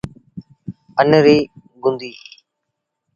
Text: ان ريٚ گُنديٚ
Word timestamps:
ان 0.99 1.11
ريٚ 1.25 1.49
گُنديٚ 1.83 2.17